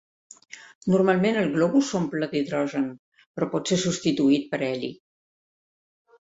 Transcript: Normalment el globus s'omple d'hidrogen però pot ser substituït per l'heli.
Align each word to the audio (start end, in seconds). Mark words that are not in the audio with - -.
Normalment 0.93 1.35
el 1.41 1.51
globus 1.57 1.91
s'omple 1.93 2.29
d'hidrogen 2.31 2.87
però 3.37 3.49
pot 3.53 3.73
ser 3.73 3.79
substituït 3.83 4.49
per 4.55 4.61
l'heli. 4.65 4.91